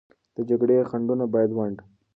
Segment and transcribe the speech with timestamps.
[0.35, 1.77] د جګړې خنډونه باید ونډ